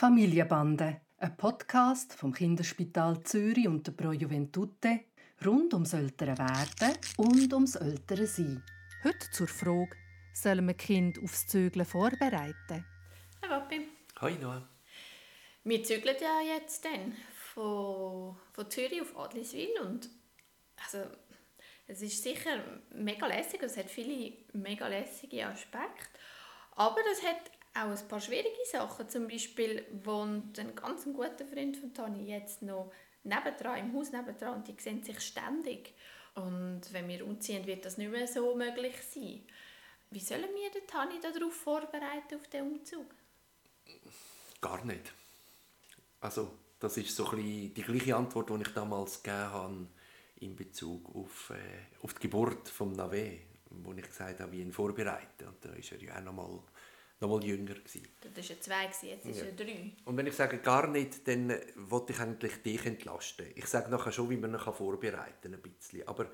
[0.00, 5.00] Familienbande, ein Podcast vom Kinderspital Zürich und der Pro Juventute
[5.44, 8.64] rund ums ältere Werden und ums ältere Sein.
[9.04, 9.90] Heute zur Frage,
[10.32, 12.86] sollen wir Kind aufs Zügeln vorbereiten?
[13.42, 13.88] Hi Papi.
[14.22, 14.66] Hi Noah.
[15.64, 17.14] Wir zügeln ja jetzt dann
[17.52, 20.08] von, von Zürich auf Adliswil und
[20.82, 21.10] also,
[21.86, 22.64] es ist sicher
[22.94, 26.18] mega lässig, es hat viele mega lässige Aspekte,
[26.74, 29.08] aber es hat auch ein paar schwierige Sachen.
[29.08, 32.92] Zum Beispiel wohnt ein ganz guter Freund von Tani jetzt noch
[33.22, 35.94] nebendran, im Haus nebendran und die sehen sich ständig.
[36.34, 39.44] Und wenn wir umziehen, wird das nicht mehr so möglich sein.
[40.10, 43.06] Wie sollen wir den Tani darauf vorbereiten, auf den Umzug?
[44.60, 45.12] Gar nicht.
[46.20, 49.86] Also, das ist so ein die gleiche Antwort, die ich damals gegeben habe
[50.36, 53.38] in Bezug auf, äh, auf die Geburt von Nave,
[53.70, 55.46] wo ich gesagt habe, wie ihn vorbereiten.
[55.46, 56.62] Und da ist er ja auch noch mal
[57.20, 57.74] noch mal jünger.
[57.74, 58.08] Gewesen.
[58.20, 59.46] Das war ja zwei, jetzt ist ja.
[59.46, 59.92] er drei.
[60.04, 63.46] Und wenn ich sage gar nicht, dann wollte ich eigentlich dich entlasten.
[63.54, 66.06] Ich sage nachher schon, wie man ihn vorbereiten kann, ein bisschen.
[66.08, 66.30] Aber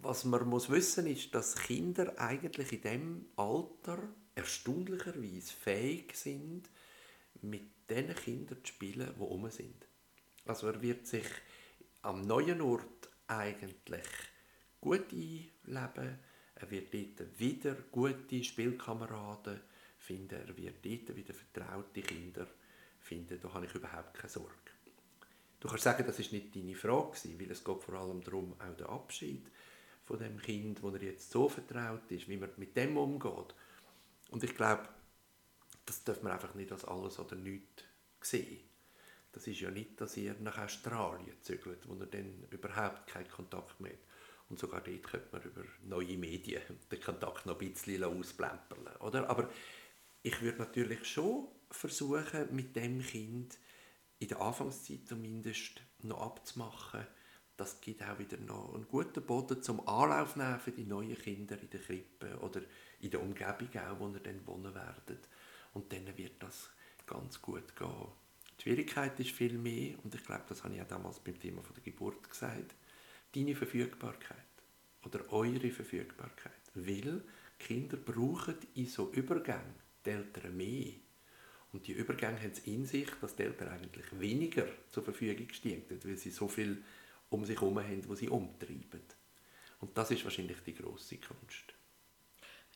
[0.00, 3.98] was man muss wissen ist, dass Kinder eigentlich in diesem Alter
[4.34, 6.68] erstaunlicherweise fähig sind,
[7.42, 9.86] mit den Kindern zu spielen, die um sind.
[10.44, 11.26] Also er wird sich
[12.02, 14.06] am neuen Ort eigentlich
[14.80, 16.18] gut einleben,
[16.56, 19.60] er wird dort wieder gute Spielkameraden
[19.98, 20.40] finden.
[20.40, 22.46] Er wird dort wieder vertraute Kinder
[22.98, 23.38] finden.
[23.40, 24.54] Da habe ich überhaupt keine Sorge.
[25.60, 28.76] Du kannst sagen, das ist nicht deine Frage, weil es geht vor allem darum, auch
[28.76, 29.46] der Abschied
[30.04, 33.54] von dem Kind, wo er jetzt so vertraut ist, wie man mit dem umgeht.
[34.30, 34.88] Und ich glaube,
[35.84, 37.84] das darf man einfach nicht als alles oder nichts
[38.20, 38.60] sehen.
[39.32, 43.78] Das ist ja nicht, dass ihr nach Australien zügelt, wo er dann überhaupt keinen Kontakt
[43.80, 43.98] mehr hat.
[44.48, 48.86] Und sogar dort könnte man über neue Medien den Kontakt noch ein bisschen ausplempern.
[49.00, 49.28] Oder?
[49.28, 49.50] Aber
[50.22, 53.58] ich würde natürlich schon versuchen, mit dem Kind
[54.18, 57.06] in der Anfangszeit zumindest noch abzumachen,
[57.56, 61.58] das gibt auch wieder noch einen guten Boden zum Anlauf nehmen für die neuen Kinder
[61.58, 62.60] in der Krippe oder
[63.00, 65.28] in der Umgebung auch, wo ihr dann wohnen werdet.
[65.72, 66.70] Und dann wird das
[67.06, 68.08] ganz gut gehen.
[68.58, 71.62] Die Schwierigkeit ist viel mehr, und ich glaube, das habe ich auch damals beim Thema
[71.62, 72.74] von der Geburt gesagt,
[73.36, 74.36] deine Verfügbarkeit
[75.04, 76.52] oder eure Verfügbarkeit.
[76.74, 77.22] Weil
[77.58, 79.74] Kinder brauchen in so Übergängen
[80.04, 80.92] die Eltern mehr.
[81.72, 85.82] Und die Übergänge haben es in sich, dass die Eltern eigentlich weniger zur Verfügung stehen,
[85.88, 86.82] weil sie so viel
[87.28, 89.02] um sich herum haben, was sie umtreiben.
[89.80, 91.74] Und das ist wahrscheinlich die grosse Kunst.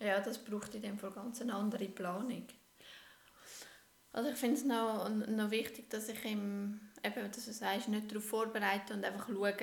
[0.00, 2.46] Ja, das braucht in dem Fall ganz eine andere Planung.
[4.12, 8.10] Also ich finde es noch, noch wichtig, dass ich ihm, eben, dass du sagst, nicht
[8.10, 9.54] darauf vorbereite und einfach schaue,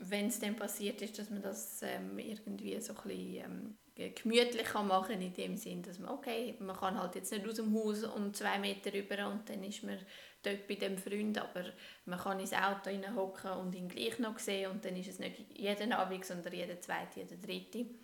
[0.00, 4.64] wenn es dann passiert ist, dass man das ähm, irgendwie so ein bisschen ähm, gemütlich
[4.64, 7.54] kann machen kann, in dem Sinn, dass man, okay, man kann halt jetzt nicht aus
[7.54, 9.98] dem Haus und zwei Meter rüber und dann ist man
[10.42, 11.64] dort bei dem Freund, aber
[12.04, 15.46] man kann ins Auto hocken und ihn gleich noch sehen und dann ist es nicht
[15.58, 17.98] jeden Abend, sondern jeden zweiten, jeden dritten.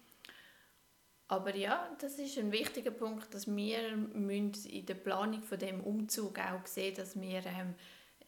[1.33, 4.53] Aber ja, das ist ein wichtiger Punkt, dass wir in
[4.87, 7.75] der Planung von dem Umzug auch sehen, dass wir ähm,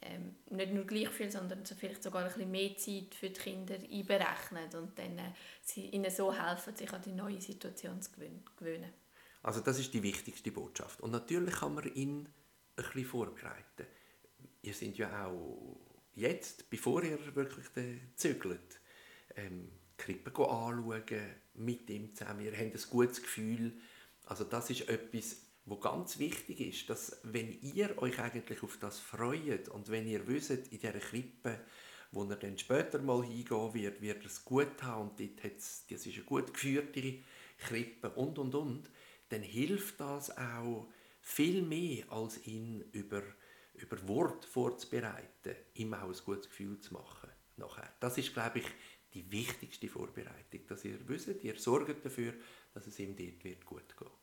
[0.00, 3.74] ähm, nicht nur gleich viel, sondern vielleicht sogar ein bisschen mehr Zeit für die Kinder
[3.74, 8.10] einberechnen und dann äh, sie ihnen so helfen, sich an die neue Situation zu
[8.56, 8.90] gewöhnen.
[9.42, 11.02] Also das ist die wichtigste Botschaft.
[11.02, 12.20] Und natürlich kann man ihn
[12.76, 13.86] ein bisschen vorbereiten.
[14.62, 15.76] Ihr seid ja auch
[16.14, 17.66] jetzt, bevor ihr wirklich
[18.16, 18.80] zügelt,
[19.36, 21.02] ähm, Krippe anschauen,
[21.54, 22.44] mit ihm zusammen.
[22.44, 23.72] Wir haben ein gutes Gefühl.
[24.26, 29.00] Also das ist etwas, wo ganz wichtig ist, dass wenn ihr euch eigentlich auf das
[29.00, 31.60] freut und wenn ihr wisst, in dieser Krippe,
[32.12, 35.86] wo er dann später mal hingehen wird, wird er es gut haben und dort hat's,
[35.88, 37.20] das ist eine gut geführte
[37.58, 38.90] Krippe und und und,
[39.30, 40.86] dann hilft das auch
[41.20, 43.22] viel mehr, als ihn über,
[43.74, 47.30] über Wort vorzubereiten, ihm auch ein gutes Gefühl zu machen.
[47.56, 47.88] Nachher.
[48.00, 48.66] Das ist, glaube ich,
[49.14, 52.34] die wichtigste Vorbereitung, dass ihr wisst, ihr sorgt dafür,
[52.72, 53.94] dass es ihm dort wird gut.
[54.00, 54.13] Mhm.